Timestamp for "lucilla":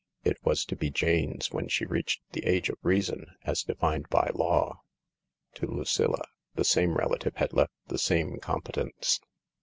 5.67-6.23